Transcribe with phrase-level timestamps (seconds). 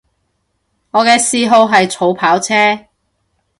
[0.89, 2.55] 我嘅嗜好係儲跑車